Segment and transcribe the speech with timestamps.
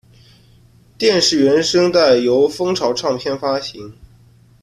[0.97, 3.95] 电视原声带由风潮唱片发行。